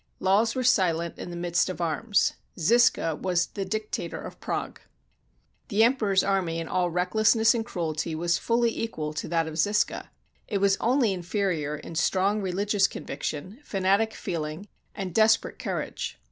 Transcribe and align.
Laws 0.19 0.55
were 0.55 0.63
silent 0.63 1.19
in 1.19 1.29
the 1.29 1.35
midst 1.37 1.69
of 1.69 1.79
arms. 1.79 2.33
Zisca 2.57 3.19
was 3.21 3.45
the 3.45 3.65
dictator 3.65 4.19
of 4.19 4.39
Prague. 4.39 4.81
The 5.67 5.83
Emperor's 5.83 6.23
army 6.23 6.57
in 6.57 6.67
all 6.67 6.89
recklessness 6.89 7.53
and 7.53 7.63
cruelty 7.63 8.15
was 8.15 8.39
fully 8.39 8.75
equal 8.75 9.13
to 9.13 9.27
that 9.27 9.47
of 9.47 9.59
Zisca. 9.59 10.07
It 10.47 10.57
was 10.57 10.75
only 10.81 11.13
inferior 11.13 11.75
in 11.75 11.93
strong 11.93 12.41
religious 12.41 12.87
conviction, 12.87 13.59
fanatic 13.63 14.15
feeling, 14.15 14.67
and 14.95 15.13
desper 15.13 15.49
ate 15.51 15.59
courage. 15.59 16.17